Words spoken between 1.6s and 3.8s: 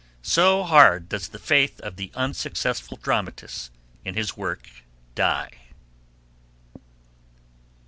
of the unsuccessful dramatist